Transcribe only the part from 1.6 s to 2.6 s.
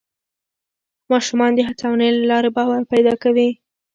هڅونې له لارې